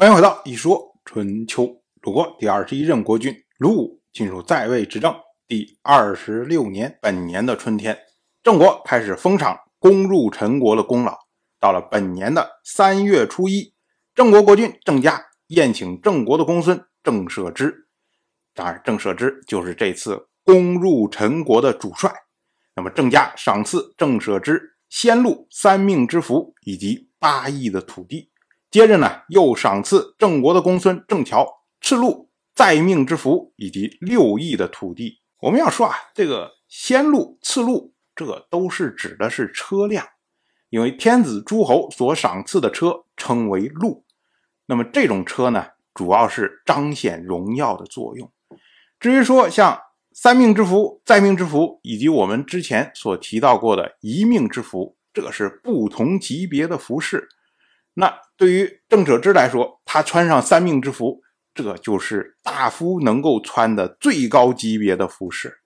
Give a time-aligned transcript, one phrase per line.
[0.00, 1.82] 欢迎回到一说春秋。
[2.00, 5.14] 鲁国第二十一任国君鲁武进入在位执政
[5.46, 7.98] 第二十六年，本年的春天，
[8.42, 11.18] 郑国开始封赏攻入陈国的功劳。
[11.58, 13.74] 到了本年的三月初一，
[14.14, 17.86] 郑国国君郑家宴请郑国的公孙郑舍之。
[18.54, 22.10] 当然，郑舍之就是这次攻入陈国的主帅。
[22.74, 28.29] 那么，郑家赏赐郑舍之先禄三命之福以及八亿的土地。
[28.70, 31.44] 接着呢，又赏赐郑国的公孙郑乔
[31.80, 35.20] 赤禄在命之福以及六亿的土地。
[35.40, 40.06] 我们要说啊，这个先禄、次禄，这都是指的是车辆，
[40.68, 44.04] 因为天子诸侯所赏赐的车称为禄。
[44.66, 48.30] 那么这种车呢，主要是彰显荣耀的作用。
[49.00, 49.80] 至于说像
[50.12, 57.28] 三命之福、在命之福，以及我们之前所提到过的一命之福，这是不同级别的服饰。
[57.94, 61.20] 那对于郑舍之来说，他穿上三命之服，
[61.52, 65.58] 这就是大夫能够穿的最高级别的服饰。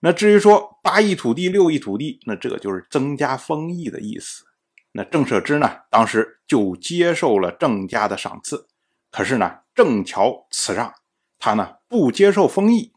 [0.00, 4.44] 那至于说八亿土地、六亿土地，那这个就是增加封邑的意思。
[4.92, 8.68] 那郑舍之呢，当时就接受了郑家的赏赐。
[9.10, 10.92] 可是呢，郑乔辞让，
[11.38, 12.92] 他呢不接受封邑。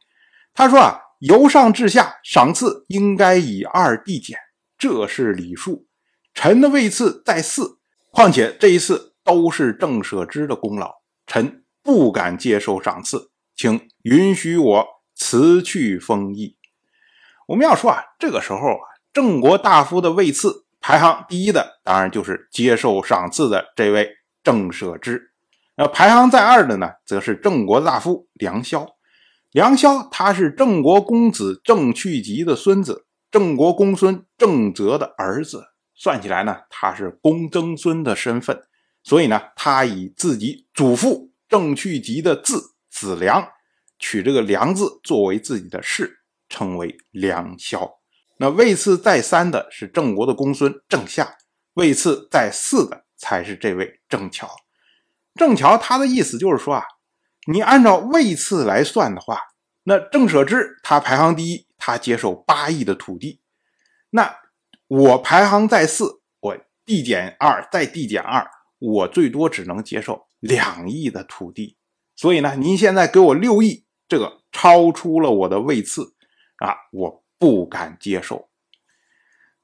[0.54, 4.38] 他说啊，由上至下赏赐应该以二递减，
[4.78, 5.88] 这是礼数。
[6.34, 7.77] 臣的位次在四。
[8.12, 10.92] 况且这一次都是郑舍之的功劳，
[11.26, 16.58] 臣不敢接受赏赐，请允许我辞去封邑。
[17.48, 24.10] 我们要说啊，这个时候啊，郑国大夫的位次排行第一的，当然就是接受赏赐的这位
[24.44, 25.32] 郑舍之。
[25.76, 28.88] 那排行在二的呢，则是郑国大夫梁萧。
[29.52, 35.64] 梁萧他是郑国公子郑去疾的孙子，郑国公孙郑泽的儿子。
[36.00, 38.68] 算起来呢，他是公曾孙的身份，
[39.02, 43.44] 所以呢，他以自己祖父郑去疾的字子良，
[43.98, 47.98] 取这个良字作为自己的氏，称为良萧。
[48.38, 51.36] 那位次在三的是郑国的公孙郑夏，
[51.74, 54.48] 位次在四的才是这位郑乔。
[55.34, 56.84] 郑乔他的意思就是说啊，
[57.52, 59.40] 你按照位次来算的话，
[59.86, 63.42] 那郑舍之他排行第一，他接受八亿的土地，
[64.12, 64.38] 那。
[64.88, 68.50] 我排行在四，我递减二，再递减二，
[68.80, 71.76] 我最多只能接受两亿的土地。
[72.16, 76.14] 所以呢，您现在给我六亿，这个超出了我的位次
[76.60, 78.48] 啊，我不敢接受。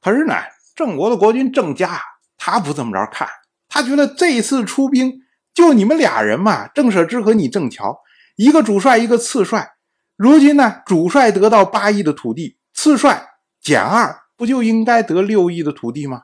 [0.02, 0.36] 可是呢，
[0.76, 2.02] 郑国的国君郑家
[2.38, 3.28] 他不这么着看，
[3.70, 5.22] 他觉得这次出兵
[5.54, 8.02] 就你们俩人嘛，郑舍之和你郑乔，
[8.36, 9.76] 一个主帅，一个次帅。
[10.18, 13.30] 如今呢，主帅得到八亿的土地，次帅
[13.62, 14.23] 减二。
[14.36, 16.24] 不就应该得六亿的土地吗？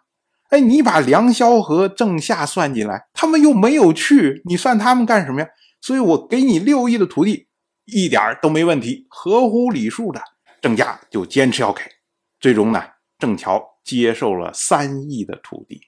[0.49, 5.47] 哎，你把梁萧和郑夏算进来，他们又没有去，你算他们干什么呀？
[5.79, 7.47] 所以我给你六亿的土地，
[7.85, 10.19] 一点都没问题，合乎礼数的。
[10.59, 11.83] 郑家就坚持要给，
[12.39, 12.83] 最终呢，
[13.19, 15.79] 郑乔接受了三亿的土地，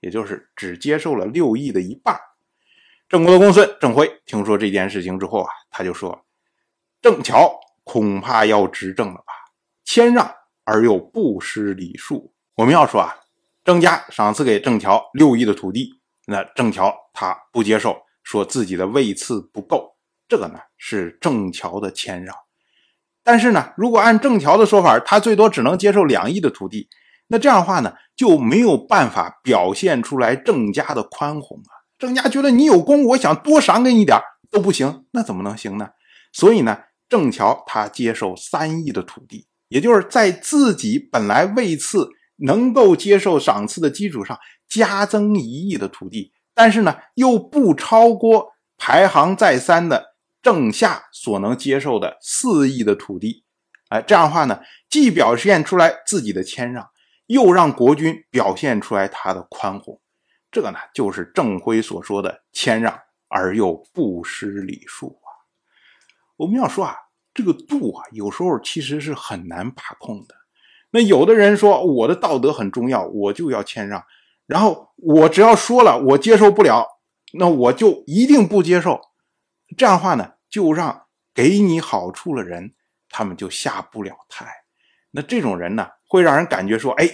[0.00, 2.16] 也就是只接受了六亿的一半。
[3.08, 6.24] 郑国的公孙郑辉听说这件事情之后啊，他就说
[7.02, 7.52] ：“郑乔
[7.82, 9.32] 恐怕要执政了吧？
[9.84, 10.32] 谦让。”
[10.64, 12.32] 而又不失礼数。
[12.56, 13.14] 我们要说啊，
[13.64, 15.90] 郑家赏赐给郑乔六亿的土地，
[16.26, 19.96] 那郑乔他不接受，说自己的位次不够，
[20.28, 22.34] 这个呢是郑桥的谦让。
[23.22, 26.88] 但是呢，如果按郑桥的说法，他最多只能接受两亿的土地，
[27.28, 31.72] 那这样的话呢就没有办法表现出来郑家的宽宏啊。
[31.98, 34.18] 郑家觉得你有功，我想多赏给你点
[34.50, 35.88] 都不行，那怎么能行呢？
[36.32, 39.46] 所以呢，郑桥他接受三亿的土地。
[39.74, 53.42] 也就是在自己本来位次能够接受赏赐的基础上，加增一亿的土地，但是呢，又不超过排行在三的郑夏所能接受的四亿的土地。
[53.88, 56.88] 哎，这样的话呢，既表现出来自己的谦让，
[57.26, 60.00] 又让国君表现出来他的宽宏。
[60.52, 62.96] 这个呢，就是郑辉所说的谦让
[63.26, 65.26] 而又不失礼数啊。
[66.36, 66.94] 我们要说啊。
[67.34, 70.36] 这个度啊，有时候其实是很难把控的。
[70.92, 74.04] 那有的人说我的道德很重要，我就要谦让，
[74.46, 76.86] 然后我只要说了我接受不了，
[77.32, 79.00] 那我就一定不接受。
[79.76, 82.74] 这样的话呢，就让给你好处的人
[83.08, 84.46] 他们就下不了台。
[85.10, 87.10] 那这种人呢，会让人感觉说，哎，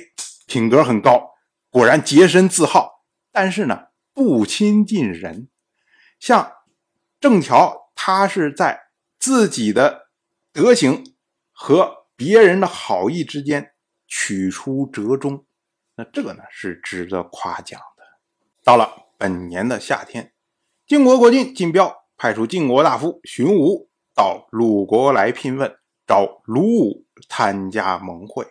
[0.47, 1.31] 品格很高，
[1.71, 5.49] 果然洁身自好，但是呢，不亲近人。
[6.19, 6.53] 像
[7.19, 8.83] 郑乔，他是在
[9.19, 10.10] 自己的。
[10.53, 11.15] 德行
[11.53, 13.73] 和别人的好意之间
[14.07, 15.45] 取出折中，
[15.97, 18.03] 那这个呢是值得夸奖的。
[18.65, 20.33] 到了本年的夏天，
[20.87, 28.49] 晋国国君晋彪派出晋国大夫荀武到鲁国来聘问，找鲁武参加盟会。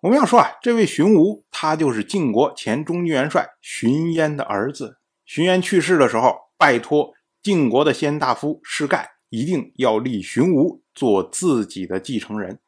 [0.00, 4.98] 我们要说啊，这位荀武，他就是晋国前中军元帅荀嫣的儿子。
[5.26, 7.12] 荀嫣去世的时候，拜托
[7.42, 12.58] 晋国的先大夫士盖，一定要立荀武做自己的继承人。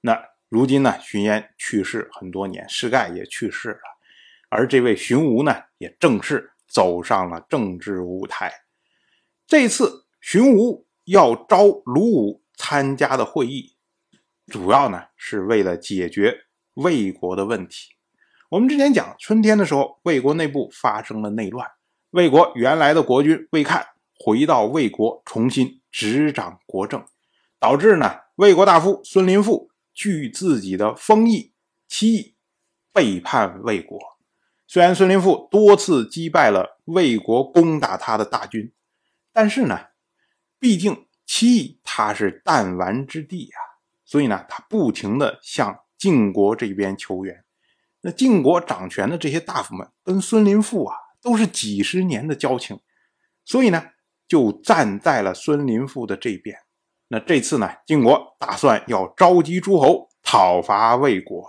[0.00, 0.18] 那
[0.48, 3.80] 如今呢，荀嫣去世很多年，施盖也去世了，
[4.48, 8.52] 而这位荀武呢，也正式走上了政治舞台。
[9.46, 13.74] 这次荀武要招鲁武参加的会议，
[14.46, 16.44] 主要呢是为了解决。
[16.74, 17.88] 魏国的问题，
[18.50, 21.68] 我们之前讲春天的时候，魏国内部发生了内乱，
[22.10, 23.84] 魏国原来的国君魏看
[24.16, 27.04] 回到魏国，重新执掌国政，
[27.58, 31.52] 导致呢魏国大夫孙林父据自己的封邑
[31.86, 32.34] 七邑
[32.92, 33.98] 背叛魏国。
[34.66, 38.72] 虽然孙林父多次击败了魏国攻打他的大军，
[39.32, 39.86] 但是呢，
[40.58, 43.58] 毕竟七邑他是弹丸之地啊，
[44.04, 45.80] 所以呢，他不停的向。
[45.98, 47.44] 晋国这边求援，
[48.02, 52.78] 那晋国掌权的这些大夫们跟孙林父啊都是几十年的交情，
[53.44, 53.84] 所以呢
[54.28, 56.56] 就站在了孙林父的这边。
[57.08, 61.48] 那这次呢，晋国打算要召集诸侯讨伐魏国，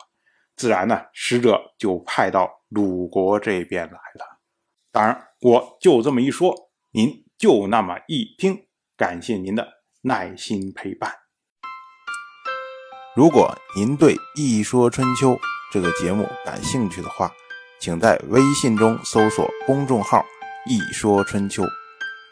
[0.55, 4.39] 自然呢使者就派到鲁国这边来了。
[4.91, 6.55] 当然，我就这么一说，
[6.91, 8.65] 您就那么一听，
[8.95, 9.67] 感谢您的
[10.03, 11.13] 耐心陪伴。
[13.15, 15.31] 如果您对《一说春秋》
[15.73, 17.29] 这个节目感兴趣的话，
[17.81, 20.23] 请在微信中搜索公众号
[20.69, 21.63] “一说春秋”，